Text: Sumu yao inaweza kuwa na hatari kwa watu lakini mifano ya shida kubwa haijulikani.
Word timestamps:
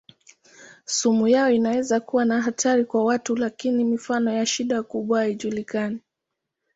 Sumu 0.85 1.27
yao 1.27 1.49
inaweza 1.51 1.99
kuwa 1.99 2.25
na 2.25 2.41
hatari 2.41 2.85
kwa 2.85 3.03
watu 3.05 3.35
lakini 3.35 3.83
mifano 3.83 4.31
ya 4.33 4.45
shida 4.45 4.83
kubwa 4.83 5.19
haijulikani. 5.19 5.99